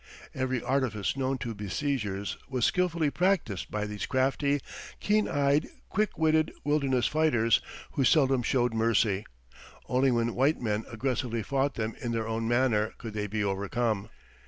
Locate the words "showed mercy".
8.41-9.27